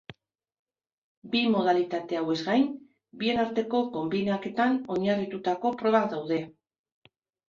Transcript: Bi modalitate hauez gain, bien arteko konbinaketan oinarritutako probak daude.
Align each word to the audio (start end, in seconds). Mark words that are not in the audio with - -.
Bi 1.33 1.41
modalitate 1.55 2.17
hauez 2.21 2.37
gain, 2.47 2.63
bien 3.23 3.41
arteko 3.43 3.81
konbinaketan 3.97 4.73
oinarritutako 4.95 5.73
probak 5.83 6.09
daude. 6.15 6.41